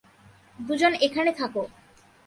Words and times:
দুজন 0.59 0.93
এখানে 1.01 1.31
থাকো। 1.31 1.63